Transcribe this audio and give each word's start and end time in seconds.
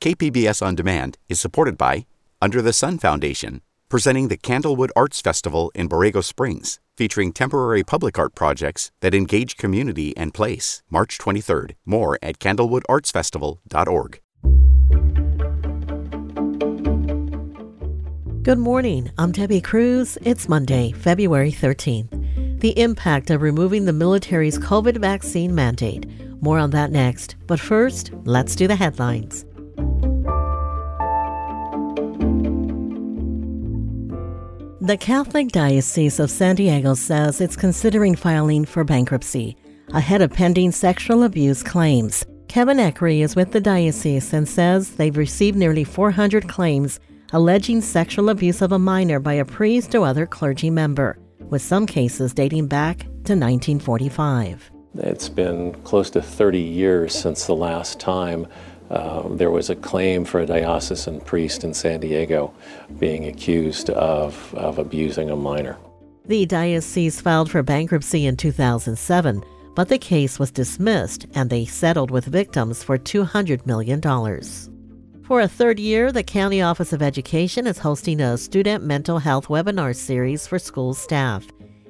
KPBS 0.00 0.64
On 0.64 0.76
Demand 0.76 1.18
is 1.28 1.40
supported 1.40 1.76
by 1.76 2.06
Under 2.40 2.62
the 2.62 2.72
Sun 2.72 2.98
Foundation, 2.98 3.62
presenting 3.88 4.28
the 4.28 4.36
Candlewood 4.36 4.90
Arts 4.94 5.20
Festival 5.20 5.72
in 5.74 5.88
Borrego 5.88 6.22
Springs, 6.22 6.78
featuring 6.96 7.32
temporary 7.32 7.82
public 7.82 8.16
art 8.16 8.36
projects 8.36 8.92
that 9.00 9.12
engage 9.12 9.56
community 9.56 10.16
and 10.16 10.32
place. 10.32 10.84
March 10.88 11.18
23rd. 11.18 11.72
More 11.84 12.16
at 12.22 12.38
candlewoodartsfestival.org. 12.38 14.20
Good 18.44 18.58
morning. 18.58 19.10
I'm 19.18 19.32
Debbie 19.32 19.60
Cruz. 19.60 20.16
It's 20.22 20.48
Monday, 20.48 20.92
February 20.92 21.50
13th. 21.50 22.60
The 22.60 22.78
impact 22.80 23.30
of 23.30 23.42
removing 23.42 23.84
the 23.84 23.92
military's 23.92 24.60
COVID 24.60 24.98
vaccine 24.98 25.56
mandate. 25.56 26.06
More 26.40 26.60
on 26.60 26.70
that 26.70 26.92
next. 26.92 27.34
But 27.48 27.58
first, 27.58 28.12
let's 28.22 28.54
do 28.54 28.68
the 28.68 28.76
headlines. 28.76 29.44
The 34.88 34.96
Catholic 34.96 35.48
Diocese 35.48 36.18
of 36.18 36.30
San 36.30 36.56
Diego 36.56 36.94
says 36.94 37.42
it's 37.42 37.56
considering 37.56 38.14
filing 38.14 38.64
for 38.64 38.84
bankruptcy 38.84 39.54
ahead 39.92 40.22
of 40.22 40.32
pending 40.32 40.72
sexual 40.72 41.24
abuse 41.24 41.62
claims. 41.62 42.24
Kevin 42.48 42.78
Eckery 42.78 43.20
is 43.20 43.36
with 43.36 43.52
the 43.52 43.60
diocese 43.60 44.32
and 44.32 44.48
says 44.48 44.92
they've 44.92 45.18
received 45.18 45.58
nearly 45.58 45.84
400 45.84 46.48
claims 46.48 47.00
alleging 47.34 47.82
sexual 47.82 48.30
abuse 48.30 48.62
of 48.62 48.72
a 48.72 48.78
minor 48.78 49.20
by 49.20 49.34
a 49.34 49.44
priest 49.44 49.94
or 49.94 50.06
other 50.06 50.24
clergy 50.24 50.70
member, 50.70 51.18
with 51.50 51.60
some 51.60 51.84
cases 51.84 52.32
dating 52.32 52.66
back 52.66 53.00
to 53.00 53.36
1945. 53.36 54.70
It's 54.94 55.28
been 55.28 55.74
close 55.82 56.08
to 56.12 56.22
30 56.22 56.60
years 56.60 57.14
since 57.14 57.44
the 57.44 57.54
last 57.54 58.00
time 58.00 58.46
um, 58.90 59.36
there 59.36 59.50
was 59.50 59.70
a 59.70 59.76
claim 59.76 60.24
for 60.24 60.40
a 60.40 60.46
diocesan 60.46 61.20
priest 61.20 61.64
in 61.64 61.74
San 61.74 62.00
Diego 62.00 62.52
being 62.98 63.26
accused 63.26 63.90
of, 63.90 64.54
of 64.54 64.78
abusing 64.78 65.30
a 65.30 65.36
minor. 65.36 65.76
The 66.26 66.46
diocese 66.46 67.20
filed 67.20 67.50
for 67.50 67.62
bankruptcy 67.62 68.26
in 68.26 68.36
2007, 68.36 69.42
but 69.74 69.88
the 69.88 69.98
case 69.98 70.38
was 70.38 70.50
dismissed 70.50 71.26
and 71.34 71.48
they 71.48 71.64
settled 71.64 72.10
with 72.10 72.24
victims 72.24 72.82
for 72.82 72.98
$200 72.98 73.64
million. 73.66 74.00
For 75.22 75.42
a 75.42 75.48
third 75.48 75.78
year, 75.78 76.10
the 76.10 76.22
County 76.22 76.62
Office 76.62 76.92
of 76.92 77.02
Education 77.02 77.66
is 77.66 77.78
hosting 77.78 78.20
a 78.20 78.38
student 78.38 78.82
mental 78.84 79.18
health 79.18 79.48
webinar 79.48 79.94
series 79.94 80.46
for 80.46 80.58
school 80.58 80.94
staff. 80.94 81.46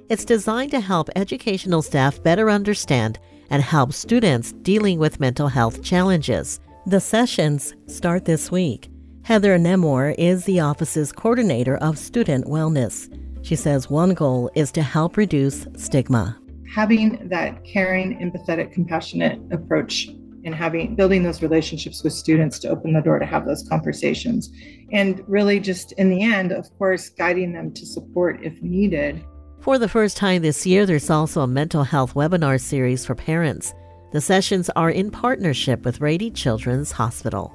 It's 0.08 0.24
designed 0.24 0.72
to 0.72 0.80
help 0.80 1.08
educational 1.14 1.82
staff 1.82 2.20
better 2.22 2.50
understand 2.50 3.18
and 3.50 3.62
help 3.62 3.92
students 3.92 4.52
dealing 4.62 4.98
with 4.98 5.20
mental 5.20 5.48
health 5.48 5.82
challenges. 5.82 6.60
The 6.88 7.00
sessions 7.00 7.74
start 7.86 8.24
this 8.24 8.50
week. 8.50 8.88
Heather 9.22 9.58
Nemor 9.58 10.14
is 10.16 10.46
the 10.46 10.60
office's 10.60 11.12
coordinator 11.12 11.76
of 11.76 11.98
student 11.98 12.46
wellness. 12.46 13.12
She 13.44 13.56
says 13.56 13.90
one 13.90 14.14
goal 14.14 14.50
is 14.54 14.72
to 14.72 14.80
help 14.80 15.18
reduce 15.18 15.66
stigma. 15.76 16.38
Having 16.74 17.28
that 17.28 17.62
caring, 17.62 18.18
empathetic, 18.20 18.72
compassionate 18.72 19.38
approach 19.52 20.08
and 20.46 20.54
having 20.54 20.96
building 20.96 21.22
those 21.22 21.42
relationships 21.42 22.02
with 22.02 22.14
students 22.14 22.58
to 22.60 22.70
open 22.70 22.94
the 22.94 23.02
door 23.02 23.18
to 23.18 23.26
have 23.26 23.44
those 23.44 23.68
conversations 23.68 24.50
and 24.90 25.22
really 25.28 25.60
just 25.60 25.92
in 25.98 26.08
the 26.08 26.22
end 26.22 26.52
of 26.52 26.70
course 26.78 27.10
guiding 27.10 27.52
them 27.52 27.70
to 27.74 27.84
support 27.84 28.42
if 28.42 28.62
needed 28.62 29.22
for 29.60 29.78
the 29.78 29.88
first 29.88 30.16
time 30.16 30.40
this 30.40 30.64
year 30.64 30.86
there's 30.86 31.10
also 31.10 31.40
a 31.40 31.46
mental 31.46 31.82
health 31.82 32.14
webinar 32.14 32.58
series 32.58 33.04
for 33.04 33.16
parents 33.16 33.74
the 34.10 34.20
sessions 34.20 34.70
are 34.70 34.90
in 34.90 35.10
partnership 35.10 35.84
with 35.84 36.00
Rady 36.00 36.30
Children's 36.30 36.92
Hospital. 36.92 37.54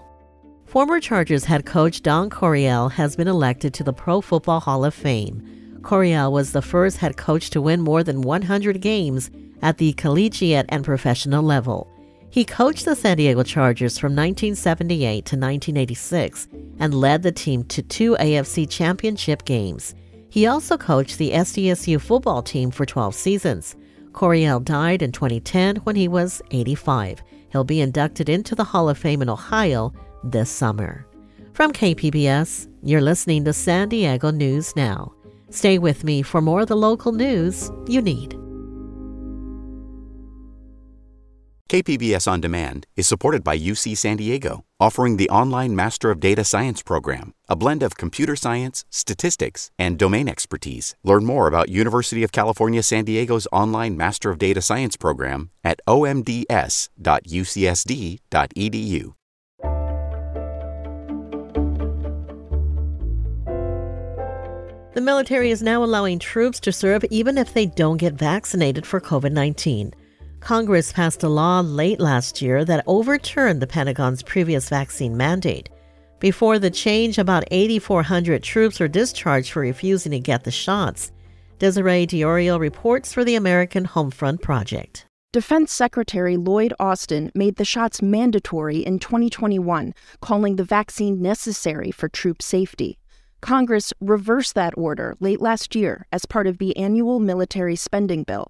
Former 0.66 1.00
Chargers 1.00 1.46
head 1.46 1.66
coach 1.66 2.02
Don 2.02 2.30
Coryell 2.30 2.90
has 2.92 3.16
been 3.16 3.28
elected 3.28 3.73
to 3.76 3.84
the 3.84 3.94
Pro 3.94 4.22
Football 4.22 4.59
Hall 4.59 4.86
of 4.86 4.94
Fame. 4.94 5.80
Coryell 5.81 6.31
was 6.31 6.52
the 6.52 6.62
first 6.62 6.98
head 6.98 7.18
coach 7.18 7.50
to 7.52 7.62
win 7.62 7.81
more 7.81 8.04
than 8.04 8.22
100 8.22 8.81
games 8.81 9.31
at 9.62 9.78
the 9.78 9.94
collegiate 9.94 10.66
and 10.69 10.86
professional 10.86 11.44
level. 11.44 11.90
He 12.30 12.46
coached 12.46 12.85
the 12.85 12.96
San 12.96 13.18
Diego 13.18 13.44
Chargers 13.44 14.00
from 14.00 14.14
1978 14.14 15.25
to 15.25 15.35
1986 15.35 16.47
and 16.80 16.94
led 16.94 17.22
the 17.22 17.31
team 17.31 17.64
to 17.66 17.81
two 17.84 18.16
AFC 18.20 18.68
championship 18.70 19.46
games. 19.46 19.94
He 20.30 20.47
also 20.47 20.78
coached 20.78 21.20
the 21.20 21.31
SDSU 21.31 22.02
football 22.02 22.41
team 22.41 22.72
for 22.72 22.85
12 22.88 23.14
seasons. 23.14 23.75
Coryell 24.13 24.59
died 24.59 25.01
in 25.01 25.12
2010 25.12 25.78
when 25.78 25.96
he 25.96 26.07
was 26.07 26.41
85. 26.51 27.22
He'll 27.51 27.63
be 27.63 27.81
inducted 27.81 28.29
into 28.29 28.56
the 28.56 28.63
Hall 28.63 28.90
of 28.90 28.97
Fame 28.97 29.22
in 29.22 29.29
Ohio 29.29 29.94
this 30.24 30.50
summer. 30.50 31.06
From 31.53 31.72
KPBS, 31.72 32.68
you're 32.81 33.02
listening 33.02 33.44
to 33.46 33.53
San 33.53 33.90
Diego 33.90 34.31
News 34.31 34.75
Now. 34.75 35.13
Stay 35.50 35.78
with 35.78 36.03
me 36.03 36.22
for 36.22 36.41
more 36.41 36.62
of 36.62 36.68
the 36.68 36.75
local 36.75 37.12
news 37.12 37.72
you 37.88 38.02
need. 38.02 38.43
KPBS 41.73 42.31
On 42.31 42.39
Demand 42.39 42.85
is 42.95 43.07
supported 43.07 43.44
by 43.44 43.57
UC 43.57 43.97
San 43.97 44.17
Diego, 44.17 44.63
offering 44.79 45.17
the 45.17 45.28
online 45.31 45.75
Master 45.75 46.11
of 46.11 46.19
Data 46.19 46.44
Science 46.44 46.84
program, 46.84 47.34
a 47.50 47.56
blend 47.56 47.81
of 47.81 47.97
computer 47.97 48.35
science, 48.35 48.85
statistics, 48.91 49.72
and 49.79 49.97
domain 49.97 50.29
expertise. 50.29 50.95
Learn 51.03 51.25
more 51.25 51.47
about 51.47 51.69
University 51.69 52.22
of 52.22 52.31
California 52.31 52.84
San 52.84 53.06
Diego's 53.06 53.47
online 53.51 53.97
Master 53.97 54.29
of 54.29 54.38
Data 54.38 54.61
Science 54.61 54.95
program 54.95 55.50
at 55.63 55.81
omds.ucsd.edu. 55.88 56.44
The 64.94 65.01
military 65.01 65.50
is 65.50 65.63
now 65.63 65.84
allowing 65.84 66.19
troops 66.19 66.59
to 66.59 66.72
serve 66.72 67.03
even 67.09 67.40
if 67.40 67.55
they 67.55 67.66
don't 67.66 67.97
get 67.97 68.13
vaccinated 68.13 68.85
for 68.85 69.01
COVID 69.01 69.31
19. 69.31 69.95
Congress 70.44 70.92
passed 70.92 71.24
a 71.24 71.30
law 71.30 71.62
late 71.62 72.02
last 72.02 72.42
year 72.42 72.66
that 72.66 72.84
overturned 72.86 73.62
the 73.62 73.68
Pentagon's 73.68 74.22
previous 74.22 74.68
vaccine 74.68 75.16
mandate. 75.16 75.70
Before 76.20 76.59
the 76.59 76.70
change, 76.70 77.18
about 77.18 77.46
8,400 77.50 78.44
troops 78.44 78.82
were 78.82 78.90
discharged 78.90 79.53
for 79.53 79.62
refusing 79.62 80.12
to 80.12 80.20
get 80.20 80.44
the 80.44 80.52
shots. 80.52 81.14
Desiree 81.59 82.06
D'Iorio 82.06 82.59
reports 82.59 83.14
for 83.14 83.24
the 83.24 83.36
American 83.36 83.86
Homefront 83.86 84.42
Project. 84.42 85.06
Defense 85.32 85.72
Secretary 85.72 86.36
Lloyd 86.36 86.74
Austin 86.78 87.32
made 87.34 87.56
the 87.56 87.64
shots 87.64 88.02
mandatory 88.02 88.80
in 88.80 89.00
2021, 89.00 89.94
calling 90.20 90.58
the 90.58 90.66
vaccine 90.66 91.22
necessary 91.22 91.90
for 91.90 92.09
troop 92.09 92.42
safety. 92.42 93.00
Congress 93.40 93.94
reversed 94.02 94.56
that 94.56 94.74
order 94.78 95.16
late 95.22 95.40
last 95.40 95.74
year 95.74 96.06
as 96.12 96.26
part 96.26 96.48
of 96.48 96.58
the 96.58 96.76
annual 96.76 97.22
military 97.22 97.78
spending 97.78 98.24
bill. 98.24 98.50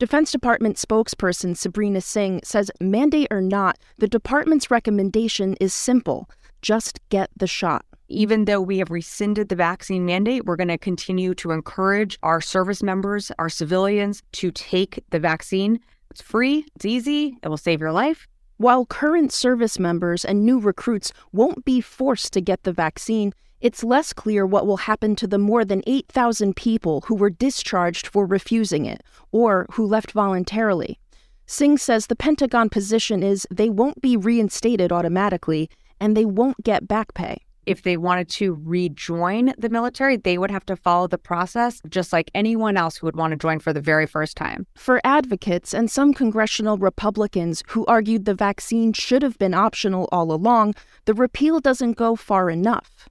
Defense 0.00 0.32
Department 0.32 0.78
spokesperson 0.78 1.54
Sabrina 1.54 2.00
Singh 2.00 2.40
says, 2.42 2.70
mandate 2.80 3.28
or 3.30 3.42
not, 3.42 3.76
the 3.98 4.08
department's 4.08 4.70
recommendation 4.70 5.58
is 5.60 5.74
simple 5.74 6.30
just 6.62 7.00
get 7.10 7.28
the 7.36 7.46
shot. 7.46 7.84
Even 8.08 8.46
though 8.46 8.62
we 8.62 8.78
have 8.78 8.90
rescinded 8.90 9.50
the 9.50 9.56
vaccine 9.56 10.06
mandate, 10.06 10.46
we're 10.46 10.56
going 10.56 10.68
to 10.68 10.78
continue 10.78 11.34
to 11.34 11.50
encourage 11.50 12.18
our 12.22 12.40
service 12.40 12.82
members, 12.82 13.30
our 13.38 13.50
civilians, 13.50 14.22
to 14.32 14.50
take 14.50 15.04
the 15.10 15.18
vaccine. 15.18 15.78
It's 16.10 16.22
free, 16.22 16.64
it's 16.74 16.86
easy, 16.86 17.36
it 17.42 17.48
will 17.48 17.58
save 17.58 17.82
your 17.82 17.92
life. 17.92 18.26
While 18.56 18.86
current 18.86 19.34
service 19.34 19.78
members 19.78 20.24
and 20.24 20.46
new 20.46 20.58
recruits 20.58 21.12
won't 21.32 21.66
be 21.66 21.82
forced 21.82 22.32
to 22.32 22.40
get 22.40 22.62
the 22.62 22.72
vaccine, 22.72 23.34
it's 23.60 23.84
less 23.84 24.12
clear 24.12 24.46
what 24.46 24.66
will 24.66 24.78
happen 24.78 25.14
to 25.16 25.26
the 25.26 25.38
more 25.38 25.64
than 25.64 25.82
8,000 25.86 26.56
people 26.56 27.02
who 27.02 27.14
were 27.14 27.30
discharged 27.30 28.06
for 28.06 28.26
refusing 28.26 28.86
it 28.86 29.02
or 29.32 29.66
who 29.72 29.86
left 29.86 30.12
voluntarily. 30.12 30.98
Singh 31.46 31.78
says 31.78 32.06
the 32.06 32.16
Pentagon 32.16 32.68
position 32.68 33.22
is 33.22 33.46
they 33.50 33.68
won't 33.68 34.00
be 34.00 34.16
reinstated 34.16 34.92
automatically 34.92 35.68
and 36.00 36.16
they 36.16 36.24
won't 36.24 36.62
get 36.62 36.86
back 36.86 37.12
pay. 37.14 37.38
If 37.66 37.82
they 37.82 37.96
wanted 37.96 38.28
to 38.30 38.58
rejoin 38.64 39.52
the 39.58 39.68
military, 39.68 40.16
they 40.16 40.38
would 40.38 40.50
have 40.50 40.64
to 40.66 40.76
follow 40.76 41.06
the 41.06 41.18
process 41.18 41.82
just 41.88 42.12
like 42.12 42.30
anyone 42.34 42.76
else 42.76 42.96
who 42.96 43.06
would 43.06 43.16
want 43.16 43.32
to 43.32 43.36
join 43.36 43.58
for 43.58 43.72
the 43.72 43.80
very 43.80 44.06
first 44.06 44.36
time. 44.36 44.66
For 44.76 45.00
advocates 45.04 45.74
and 45.74 45.90
some 45.90 46.14
congressional 46.14 46.78
Republicans 46.78 47.62
who 47.68 47.84
argued 47.86 48.24
the 48.24 48.34
vaccine 48.34 48.92
should 48.92 49.22
have 49.22 49.36
been 49.38 49.52
optional 49.52 50.08
all 50.10 50.32
along, 50.32 50.74
the 51.04 51.14
repeal 51.14 51.60
doesn't 51.60 51.92
go 51.92 52.16
far 52.16 52.48
enough. 52.48 53.09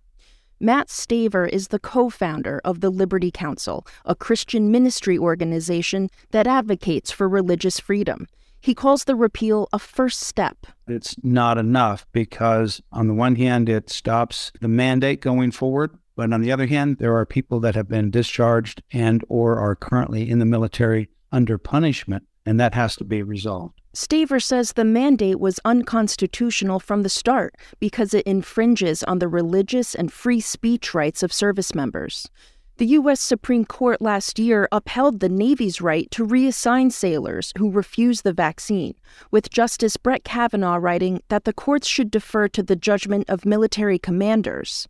Mat 0.61 0.89
Staver 0.89 1.47
is 1.47 1.69
the 1.69 1.79
co 1.79 2.09
founder 2.09 2.59
of 2.65 2.81
the 2.81 2.89
Liberty 2.89 3.31
Counsel, 3.31 3.87
a 4.03 4.13
Christian 4.13 4.69
ministry 4.69 5.17
organization 5.17 6.09
that 6.31 6.47
advocates 6.47 7.11
for 7.11 7.29
religious 7.29 7.79
freedom. 7.79 8.27
He 8.59 8.75
calls 8.75 9.05
the 9.05 9.15
repeal 9.15 9.69
a 9.71 9.79
first 9.79 10.19
step. 10.19 10.67
It's 10.85 11.15
not 11.23 11.57
enough 11.57 12.05
because, 12.11 12.81
on 12.91 13.07
the 13.07 13.13
one 13.13 13.37
hand, 13.37 13.69
it 13.69 13.89
stops 13.89 14.51
the 14.59 14.67
mandate 14.67 15.21
going 15.21 15.51
forward. 15.51 15.97
But 16.17 16.33
on 16.33 16.41
the 16.41 16.51
other 16.51 16.67
hand, 16.67 16.97
there 16.97 17.15
are 17.15 17.25
people 17.25 17.61
that 17.61 17.75
have 17.75 17.87
been 17.87 18.11
discharged 18.11 18.83
and 18.91 19.23
or 19.29 19.57
are 19.57 19.77
currently 19.77 20.29
in 20.29 20.39
the 20.39 20.45
military 20.45 21.07
under 21.31 21.57
punishment, 21.57 22.23
and 22.45 22.59
that 22.59 22.73
has 22.73 22.95
to 22.97 23.03
be 23.03 23.21
resolved. 23.23 23.79
Staver 23.93 24.41
says 24.41 24.73
the 24.73 24.85
mandate 24.85 25.39
was 25.39 25.59
unconstitutional 25.65 26.79
from 26.79 27.03
the 27.03 27.09
start 27.09 27.55
because 27.79 28.13
it 28.13 28.25
infringes 28.25 29.03
on 29.03 29.19
the 29.19 29.27
religious 29.27 29.95
and 29.95 30.13
free 30.13 30.39
speech 30.39 30.93
rights 30.93 31.23
of 31.23 31.33
service 31.33 31.73
members. 31.73 32.29
The 32.77 32.85
U.S. 32.85 33.19
Supreme 33.19 33.65
Court 33.65 34.01
last 34.01 34.39
year 34.39 34.69
upheld 34.71 35.19
the 35.19 35.27
Navy's 35.27 35.81
right 35.81 36.09
to 36.11 36.25
reassign 36.25 36.93
sailors 36.93 37.51
who 37.57 37.69
refuse 37.69 38.21
the 38.21 38.31
vaccine, 38.31 38.93
with 39.31 39.49
Justice 39.49 39.97
Brett 39.97 40.23
Kavanaugh 40.23 40.77
writing 40.77 41.21
that 41.27 41.43
the 41.43 41.51
courts 41.51 41.89
should 41.89 42.09
defer 42.09 42.47
to 42.47 42.63
the 42.63 42.77
judgment 42.77 43.29
of 43.29 43.43
military 43.43 43.99
commanders. 43.99 44.87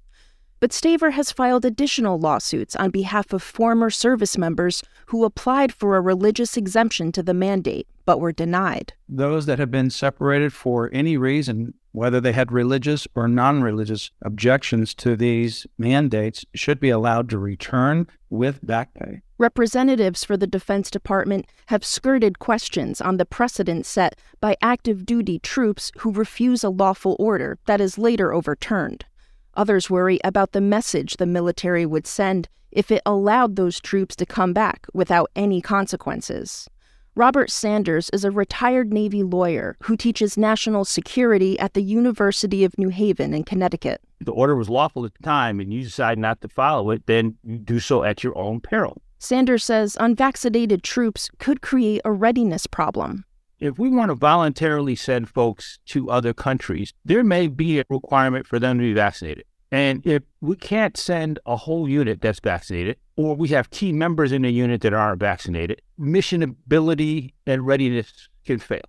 But 0.59 0.71
Staver 0.71 1.13
has 1.13 1.31
filed 1.31 1.63
additional 1.63 2.19
lawsuits 2.19 2.75
on 2.75 2.89
behalf 2.89 3.31
of 3.31 3.41
former 3.41 3.89
service 3.89 4.37
members 4.37 4.83
who 5.05 5.23
applied 5.23 5.71
for 5.71 5.95
a 5.95 6.01
religious 6.01 6.57
exemption 6.57 7.13
to 7.13 7.23
the 7.23 7.33
mandate 7.33 7.87
but 8.05 8.19
were 8.19 8.31
denied. 8.31 8.93
Those 9.07 9.45
that 9.45 9.59
have 9.59 9.71
been 9.71 9.89
separated 9.89 10.51
for 10.51 10.89
any 10.91 11.15
reason, 11.15 11.75
whether 11.91 12.19
they 12.19 12.33
had 12.33 12.51
religious 12.51 13.07
or 13.15 13.27
non 13.27 13.61
religious 13.61 14.11
objections 14.23 14.93
to 14.95 15.15
these 15.15 15.65
mandates, 15.77 16.43
should 16.55 16.79
be 16.79 16.89
allowed 16.89 17.29
to 17.29 17.37
return 17.37 18.07
with 18.29 18.65
back 18.65 18.93
pay. 18.95 19.21
Representatives 19.37 20.25
for 20.25 20.35
the 20.35 20.47
Defense 20.47 20.91
Department 20.91 21.45
have 21.67 21.85
skirted 21.85 22.39
questions 22.39 22.99
on 22.99 23.17
the 23.17 23.25
precedent 23.25 23.85
set 23.85 24.19
by 24.41 24.57
active 24.61 25.05
duty 25.05 25.39
troops 25.39 25.91
who 25.99 26.11
refuse 26.11 26.63
a 26.63 26.69
lawful 26.69 27.15
order 27.19 27.57
that 27.65 27.79
is 27.79 27.97
later 27.97 28.33
overturned. 28.33 29.05
Others 29.55 29.89
worry 29.89 30.19
about 30.23 30.51
the 30.51 30.61
message 30.61 31.17
the 31.17 31.25
military 31.25 31.85
would 31.85 32.07
send 32.07 32.47
if 32.71 32.91
it 32.91 33.01
allowed 33.05 33.55
those 33.55 33.79
troops 33.79 34.15
to 34.15 34.25
come 34.25 34.53
back 34.53 34.85
without 34.93 35.31
any 35.35 35.61
consequences. 35.61 36.69
Robert 37.15 37.49
Sanders 37.49 38.09
is 38.13 38.23
a 38.23 38.31
retired 38.31 38.93
Navy 38.93 39.23
lawyer 39.23 39.75
who 39.83 39.97
teaches 39.97 40.37
national 40.37 40.85
security 40.85 41.59
at 41.59 41.73
the 41.73 41.81
University 41.81 42.63
of 42.63 42.77
New 42.77 42.89
Haven 42.89 43.33
in 43.33 43.43
Connecticut. 43.43 44.01
The 44.21 44.31
order 44.31 44.55
was 44.55 44.69
lawful 44.69 45.05
at 45.05 45.13
the 45.15 45.23
time 45.23 45.59
and 45.59 45.73
you 45.73 45.83
decide 45.83 46.17
not 46.17 46.39
to 46.41 46.47
follow 46.47 46.91
it, 46.91 47.05
then 47.07 47.35
you 47.43 47.57
do 47.57 47.79
so 47.79 48.03
at 48.03 48.23
your 48.23 48.37
own 48.37 48.61
peril. 48.61 49.01
Sanders 49.17 49.65
says 49.65 49.97
unvaccinated 49.99 50.83
troops 50.83 51.29
could 51.39 51.61
create 51.61 52.01
a 52.05 52.11
readiness 52.11 52.67
problem 52.67 53.25
if 53.59 53.77
we 53.77 53.89
want 53.89 54.09
to 54.09 54.15
voluntarily 54.15 54.95
send 54.95 55.29
folks 55.29 55.79
to 55.87 56.09
other 56.09 56.33
countries, 56.33 56.93
there 57.05 57.23
may 57.23 57.47
be 57.47 57.79
a 57.79 57.83
requirement 57.89 58.47
for 58.47 58.59
them 58.59 58.77
to 58.77 58.83
be 58.83 58.93
vaccinated. 58.93 59.45
And 59.71 60.05
if 60.05 60.23
we 60.41 60.55
can't 60.55 60.97
send 60.97 61.39
a 61.45 61.55
whole 61.55 61.87
unit 61.87 62.21
that's 62.21 62.39
vaccinated, 62.39 62.97
or 63.17 63.35
we 63.35 63.49
have 63.49 63.69
key 63.69 63.91
members 63.91 64.31
in 64.31 64.41
the 64.41 64.49
unit 64.49 64.81
that 64.81 64.93
aren't 64.93 65.19
vaccinated, 65.19 65.81
mission 65.97 66.41
ability 66.41 67.33
and 67.45 67.67
readiness 67.67 68.29
can 68.45 68.59
fail. 68.59 68.81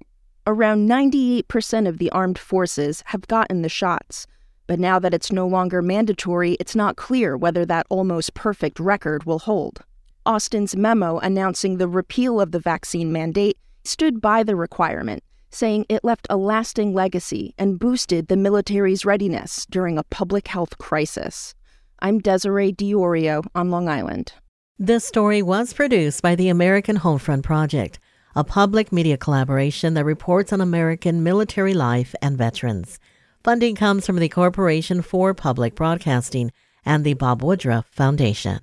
Around 0.46 0.88
98% 0.88 1.86
of 1.86 1.98
the 1.98 2.10
armed 2.10 2.38
forces 2.38 3.02
have 3.06 3.26
gotten 3.28 3.62
the 3.62 3.68
shots. 3.68 4.26
But 4.66 4.80
now 4.80 4.98
that 5.00 5.12
it's 5.12 5.32
no 5.32 5.46
longer 5.46 5.82
mandatory, 5.82 6.52
it's 6.60 6.76
not 6.76 6.96
clear 6.96 7.36
whether 7.36 7.66
that 7.66 7.86
almost 7.90 8.34
perfect 8.34 8.80
record 8.80 9.24
will 9.24 9.40
hold. 9.40 9.80
Austin's 10.24 10.76
memo 10.76 11.18
announcing 11.18 11.76
the 11.76 11.88
repeal 11.88 12.40
of 12.40 12.52
the 12.52 12.60
vaccine 12.60 13.12
mandate 13.12 13.58
stood 13.84 14.20
by 14.20 14.42
the 14.42 14.56
requirement, 14.56 15.22
saying 15.50 15.86
it 15.88 16.04
left 16.04 16.26
a 16.30 16.36
lasting 16.36 16.94
legacy 16.94 17.54
and 17.58 17.78
boosted 17.78 18.28
the 18.28 18.36
military's 18.36 19.04
readiness 19.04 19.66
during 19.70 19.98
a 19.98 20.04
public 20.04 20.48
health 20.48 20.78
crisis. 20.78 21.54
I'm 22.00 22.18
Desiree 22.18 22.72
D'Iorio 22.72 23.44
on 23.54 23.70
Long 23.70 23.88
Island. 23.88 24.32
This 24.78 25.04
story 25.04 25.42
was 25.42 25.72
produced 25.72 26.22
by 26.22 26.34
the 26.34 26.48
American 26.48 26.98
Homefront 26.98 27.42
Project, 27.42 27.98
a 28.34 28.44
public 28.44 28.92
media 28.92 29.18
collaboration 29.18 29.94
that 29.94 30.04
reports 30.04 30.52
on 30.52 30.60
American 30.60 31.22
military 31.22 31.74
life 31.74 32.14
and 32.22 32.38
veterans. 32.38 32.98
Funding 33.44 33.74
comes 33.74 34.06
from 34.06 34.16
the 34.16 34.28
Corporation 34.28 35.02
for 35.02 35.34
Public 35.34 35.74
Broadcasting 35.74 36.52
and 36.84 37.04
the 37.04 37.14
Bob 37.14 37.42
Woodruff 37.42 37.86
Foundation. 37.90 38.60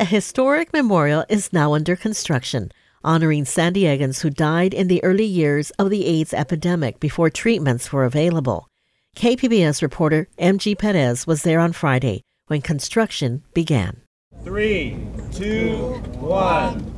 A 0.00 0.04
historic 0.04 0.72
memorial 0.72 1.24
is 1.28 1.52
now 1.52 1.74
under 1.74 1.94
construction, 1.94 2.72
honoring 3.04 3.44
San 3.44 3.74
Diegans 3.74 4.22
who 4.22 4.28
died 4.28 4.74
in 4.74 4.88
the 4.88 5.02
early 5.04 5.24
years 5.24 5.70
of 5.78 5.88
the 5.88 6.04
AIDS 6.06 6.34
epidemic 6.34 6.98
before 6.98 7.30
treatments 7.30 7.92
were 7.92 8.04
available. 8.04 8.66
KPBS 9.14 9.82
reporter 9.82 10.26
MG 10.36 10.76
Perez 10.76 11.28
was 11.28 11.44
there 11.44 11.60
on 11.60 11.72
Friday 11.72 12.22
when 12.48 12.60
construction 12.60 13.44
began. 13.54 14.02
Three, 14.42 14.98
two, 15.32 15.76
one. 16.18 16.93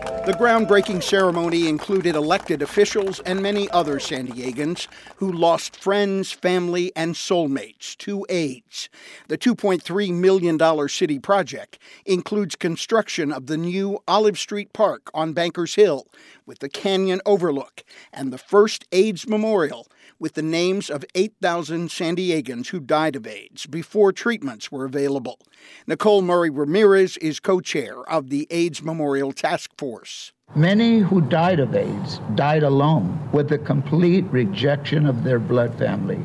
The 0.00 0.36
groundbreaking 0.38 1.02
ceremony 1.02 1.68
included 1.68 2.14
elected 2.14 2.62
officials 2.62 3.20
and 3.20 3.42
many 3.42 3.68
other 3.70 4.00
San 4.00 4.28
Diegans 4.28 4.86
who 5.16 5.30
lost 5.30 5.76
friends, 5.76 6.32
family, 6.32 6.90
and 6.96 7.14
soulmates 7.14 7.96
to 7.98 8.24
AIDS. 8.30 8.88
The 9.28 9.36
$2.3 9.36 10.12
million 10.14 10.88
city 10.88 11.18
project 11.18 11.78
includes 12.06 12.56
construction 12.56 13.30
of 13.30 13.46
the 13.46 13.58
new 13.58 14.02
Olive 14.08 14.38
Street 14.38 14.72
Park 14.72 15.10
on 15.12 15.34
Bankers 15.34 15.74
Hill 15.74 16.06
with 16.46 16.60
the 16.60 16.70
canyon 16.70 17.20
overlook 17.26 17.84
and 18.12 18.32
the 18.32 18.38
first 18.38 18.86
AIDS 18.92 19.28
memorial 19.28 19.86
with 20.20 20.34
the 20.34 20.42
names 20.42 20.90
of 20.90 21.04
8,000 21.14 21.90
San 21.90 22.14
Diegans 22.14 22.68
who 22.68 22.78
died 22.78 23.16
of 23.16 23.26
AIDS 23.26 23.66
before 23.66 24.12
treatments 24.12 24.70
were 24.70 24.84
available. 24.84 25.38
Nicole 25.86 26.22
Murray 26.22 26.50
Ramirez 26.50 27.16
is 27.16 27.40
co 27.40 27.60
chair 27.60 28.08
of 28.08 28.28
the 28.28 28.46
AIDS 28.50 28.82
Memorial 28.82 29.32
Task 29.32 29.70
Force. 29.76 30.32
Many 30.54 30.98
who 30.98 31.20
died 31.20 31.60
of 31.60 31.74
AIDS 31.74 32.20
died 32.34 32.62
alone 32.62 33.28
with 33.32 33.48
the 33.48 33.58
complete 33.58 34.24
rejection 34.30 35.06
of 35.06 35.24
their 35.24 35.38
blood 35.38 35.76
family. 35.78 36.18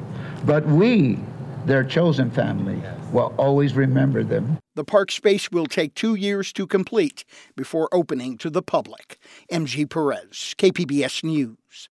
But 0.45 0.65
we, 0.65 1.19
their 1.65 1.83
chosen 1.83 2.31
family, 2.31 2.81
will 3.11 3.33
always 3.37 3.75
remember 3.75 4.23
them. 4.23 4.57
The 4.75 4.83
park 4.83 5.11
space 5.11 5.51
will 5.51 5.67
take 5.67 5.93
two 5.93 6.15
years 6.15 6.51
to 6.53 6.67
complete 6.67 7.23
before 7.55 7.87
opening 7.93 8.37
to 8.39 8.49
the 8.49 8.61
public. 8.61 9.17
MG 9.51 9.89
Perez, 9.89 10.53
KPBS 10.57 11.23
News. 11.23 11.89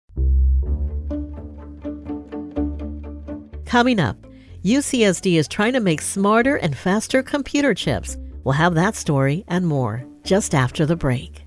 Coming 3.72 4.00
up, 4.00 4.26
UCSD 4.62 5.38
is 5.38 5.48
trying 5.48 5.72
to 5.72 5.80
make 5.80 6.02
smarter 6.02 6.56
and 6.56 6.76
faster 6.76 7.22
computer 7.22 7.72
chips. 7.72 8.18
We'll 8.44 8.52
have 8.52 8.74
that 8.74 8.94
story 8.94 9.44
and 9.48 9.66
more 9.66 10.04
just 10.24 10.54
after 10.54 10.84
the 10.84 10.94
break. 10.94 11.46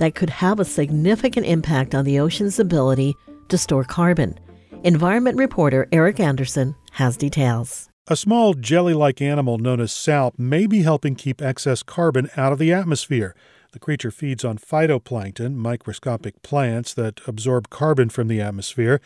that 0.00 0.14
could 0.14 0.30
have 0.30 0.58
a 0.58 0.64
significant 0.64 1.46
impact 1.46 1.94
on 1.94 2.06
the 2.06 2.18
ocean's 2.18 2.58
ability 2.58 3.14
to 3.48 3.58
store 3.58 3.84
carbon. 3.84 4.38
Environment 4.82 5.36
reporter 5.36 5.86
Eric 5.92 6.18
Anderson 6.18 6.74
has 6.92 7.18
details. 7.18 7.90
A 8.08 8.16
small 8.16 8.54
jelly 8.54 8.94
like 8.94 9.20
animal 9.20 9.58
known 9.58 9.78
as 9.78 9.92
salp 9.92 10.38
may 10.38 10.66
be 10.66 10.82
helping 10.82 11.14
keep 11.14 11.42
excess 11.42 11.82
carbon 11.82 12.30
out 12.34 12.50
of 12.50 12.58
the 12.58 12.72
atmosphere. 12.72 13.36
The 13.72 13.78
creature 13.78 14.10
feeds 14.10 14.42
on 14.42 14.56
phytoplankton, 14.56 15.54
microscopic 15.54 16.40
plants 16.42 16.94
that 16.94 17.20
absorb 17.26 17.68
carbon 17.68 18.08
from 18.08 18.26
the 18.28 18.40
atmosphere. 18.40 19.02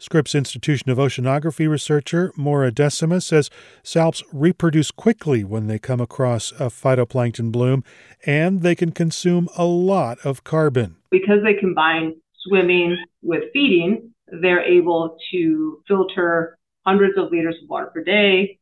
Scripps 0.00 0.32
Institution 0.32 0.90
of 0.90 0.98
Oceanography 0.98 1.68
researcher 1.68 2.32
Moira 2.36 2.70
Decima 2.70 3.20
says 3.20 3.50
salps 3.82 4.22
reproduce 4.32 4.92
quickly 4.92 5.42
when 5.42 5.66
they 5.66 5.80
come 5.80 6.00
across 6.00 6.52
a 6.52 6.66
phytoplankton 6.66 7.50
bloom, 7.50 7.82
and 8.24 8.62
they 8.62 8.76
can 8.76 8.92
consume 8.92 9.48
a 9.56 9.64
lot 9.64 10.18
of 10.24 10.44
carbon. 10.44 10.96
Because 11.10 11.42
they 11.42 11.54
combine 11.54 12.14
swimming, 12.46 12.96
with 13.22 13.44
feeding, 13.52 14.14
they're 14.40 14.62
able 14.62 15.16
to 15.32 15.82
filter 15.88 16.56
hundreds 16.86 17.18
of 17.18 17.32
liters 17.32 17.56
of 17.60 17.68
water 17.68 17.90
per 17.92 18.04
day, 18.04 18.60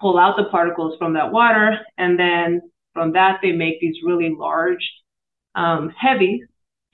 pull 0.00 0.18
out 0.18 0.36
the 0.36 0.44
particles 0.44 0.96
from 0.98 1.14
that 1.14 1.32
water, 1.32 1.78
and 1.98 2.16
then 2.16 2.60
from 2.92 3.12
that 3.14 3.40
they 3.42 3.50
make 3.50 3.80
these 3.80 3.96
really 4.04 4.32
large, 4.38 4.88
um, 5.56 5.92
heavy, 5.98 6.44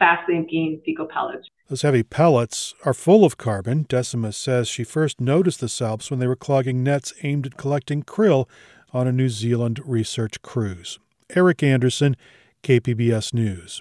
fast 0.02 0.26
sinking 0.26 0.80
fecal 0.84 1.06
pellets. 1.06 1.48
Those 1.68 1.82
heavy 1.82 2.02
pellets 2.02 2.74
are 2.84 2.92
full 2.92 3.24
of 3.24 3.38
carbon. 3.38 3.86
Decima 3.88 4.32
says 4.32 4.66
she 4.66 4.82
first 4.82 5.20
noticed 5.20 5.60
the 5.60 5.68
salps 5.68 6.10
when 6.10 6.18
they 6.18 6.26
were 6.26 6.34
clogging 6.34 6.82
nets 6.82 7.12
aimed 7.22 7.46
at 7.46 7.56
collecting 7.56 8.02
krill 8.02 8.48
on 8.92 9.06
a 9.06 9.12
New 9.12 9.28
Zealand 9.28 9.80
research 9.84 10.42
cruise. 10.42 10.98
Eric 11.36 11.62
Anderson, 11.62 12.16
KPBS 12.64 13.32
News. 13.32 13.80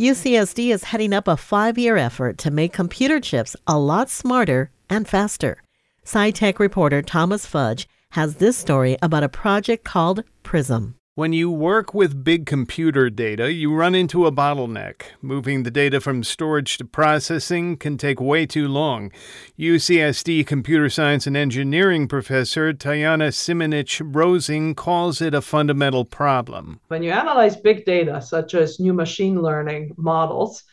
UCSD 0.00 0.74
is 0.74 0.82
heading 0.82 1.12
up 1.12 1.28
a 1.28 1.36
five 1.36 1.78
year 1.78 1.96
effort 1.96 2.38
to 2.38 2.50
make 2.50 2.72
computer 2.72 3.20
chips 3.20 3.54
a 3.68 3.78
lot 3.78 4.10
smarter 4.10 4.72
and 4.90 5.06
faster. 5.06 5.62
SciTech 6.04 6.58
reporter 6.58 7.02
Thomas 7.02 7.46
Fudge 7.46 7.86
has 8.12 8.36
this 8.36 8.56
story 8.56 8.96
about 9.00 9.22
a 9.22 9.28
project 9.28 9.84
called 9.84 10.22
PRISM. 10.42 10.94
When 11.14 11.32
you 11.34 11.50
work 11.50 11.92
with 11.92 12.24
big 12.24 12.46
computer 12.46 13.10
data, 13.10 13.52
you 13.52 13.74
run 13.74 13.94
into 13.94 14.26
a 14.26 14.32
bottleneck. 14.32 15.02
Moving 15.20 15.62
the 15.62 15.70
data 15.70 16.00
from 16.00 16.24
storage 16.24 16.78
to 16.78 16.86
processing 16.86 17.76
can 17.76 17.98
take 17.98 18.20
way 18.20 18.46
too 18.46 18.66
long. 18.66 19.12
UCSD 19.58 20.46
computer 20.46 20.88
science 20.88 21.26
and 21.26 21.36
engineering 21.36 22.08
professor 22.08 22.72
Tajana 22.72 23.28
Simunic 23.28 24.00
Rosing 24.02 24.74
calls 24.74 25.20
it 25.20 25.34
a 25.34 25.42
fundamental 25.42 26.06
problem. 26.06 26.80
When 26.88 27.02
you 27.02 27.10
analyze 27.10 27.56
big 27.56 27.84
data, 27.84 28.22
such 28.22 28.54
as 28.54 28.80
new 28.80 28.94
machine 28.94 29.40
learning 29.40 29.92
models, 29.96 30.64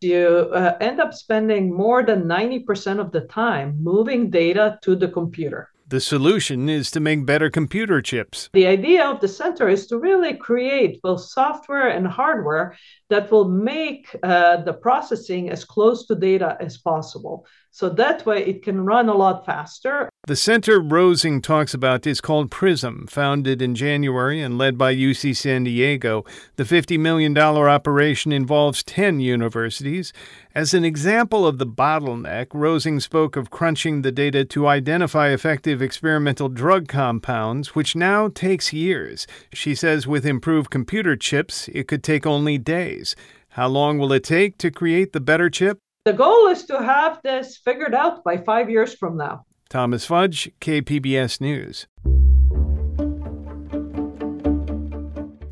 you 0.00 0.50
uh, 0.52 0.76
end 0.80 1.00
up 1.00 1.14
spending 1.14 1.72
more 1.72 2.04
than 2.04 2.24
90% 2.24 3.00
of 3.00 3.10
the 3.10 3.22
time 3.22 3.82
moving 3.82 4.30
data 4.30 4.78
to 4.82 4.94
the 4.94 5.08
computer. 5.08 5.70
The 5.94 6.00
solution 6.00 6.68
is 6.68 6.90
to 6.90 6.98
make 6.98 7.24
better 7.24 7.48
computer 7.48 8.02
chips. 8.02 8.50
The 8.52 8.66
idea 8.66 9.06
of 9.06 9.20
the 9.20 9.28
center 9.28 9.68
is 9.68 9.86
to 9.86 9.96
really 9.96 10.34
create 10.34 11.00
both 11.02 11.20
software 11.20 11.86
and 11.86 12.04
hardware 12.04 12.76
that 13.10 13.30
will 13.30 13.48
make 13.48 14.08
uh, 14.24 14.56
the 14.64 14.72
processing 14.72 15.50
as 15.50 15.64
close 15.64 16.04
to 16.06 16.16
data 16.16 16.56
as 16.58 16.78
possible. 16.78 17.46
So 17.70 17.88
that 17.90 18.26
way 18.26 18.44
it 18.44 18.64
can 18.64 18.80
run 18.84 19.08
a 19.08 19.14
lot 19.14 19.46
faster. 19.46 20.10
The 20.26 20.36
center 20.36 20.80
Rosing 20.80 21.42
talks 21.42 21.74
about 21.74 22.06
is 22.06 22.22
called 22.22 22.50
PRISM, 22.50 23.08
founded 23.10 23.60
in 23.60 23.74
January 23.74 24.40
and 24.40 24.56
led 24.56 24.78
by 24.78 24.94
UC 24.94 25.36
San 25.36 25.64
Diego. 25.64 26.24
The 26.56 26.64
$50 26.64 26.98
million 26.98 27.36
operation 27.36 28.32
involves 28.32 28.82
10 28.82 29.20
universities. 29.20 30.14
As 30.54 30.72
an 30.72 30.82
example 30.82 31.46
of 31.46 31.58
the 31.58 31.66
bottleneck, 31.66 32.46
Rosing 32.54 33.00
spoke 33.00 33.36
of 33.36 33.50
crunching 33.50 34.00
the 34.00 34.10
data 34.10 34.46
to 34.46 34.66
identify 34.66 35.28
effective 35.28 35.82
experimental 35.82 36.48
drug 36.48 36.88
compounds, 36.88 37.74
which 37.74 37.94
now 37.94 38.28
takes 38.28 38.72
years. 38.72 39.26
She 39.52 39.74
says 39.74 40.06
with 40.06 40.24
improved 40.24 40.70
computer 40.70 41.16
chips, 41.16 41.68
it 41.68 41.86
could 41.86 42.02
take 42.02 42.24
only 42.24 42.56
days. 42.56 43.14
How 43.50 43.68
long 43.68 43.98
will 43.98 44.10
it 44.14 44.24
take 44.24 44.56
to 44.56 44.70
create 44.70 45.12
the 45.12 45.20
better 45.20 45.50
chip? 45.50 45.76
The 46.06 46.14
goal 46.14 46.48
is 46.48 46.64
to 46.64 46.82
have 46.82 47.20
this 47.22 47.58
figured 47.58 47.94
out 47.94 48.24
by 48.24 48.38
five 48.38 48.70
years 48.70 48.94
from 48.94 49.18
now. 49.18 49.44
Thomas 49.74 50.06
Fudge, 50.06 50.52
KPBS 50.60 51.40
News. 51.40 51.88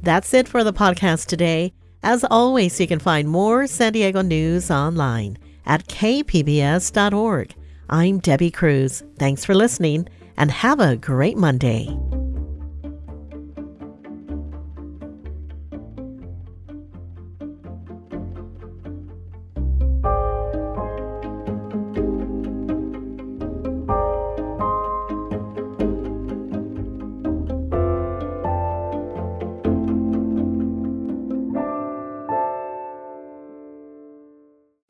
That's 0.00 0.33
it 0.33 0.47
for 0.47 0.62
the 0.62 0.73
podcast 0.73 1.26
today. 1.26 1.73
As 2.05 2.25
always, 2.31 2.81
you 2.81 2.87
can 2.87 3.00
find 3.00 3.29
more 3.29 3.67
San 3.67 3.95
Diego 3.95 4.23
news 4.23 4.71
online 4.71 5.38
at 5.67 5.88
kpbs.org. 5.88 7.52
I'm 7.91 8.21
Debbie 8.21 8.52
Cruz. 8.52 9.02
Thanks 9.19 9.45
for 9.45 9.57
listening 9.57 10.09
and 10.37 10.52
have 10.52 10.79
a 10.79 10.97
great 10.97 11.37
Monday. 11.37 11.88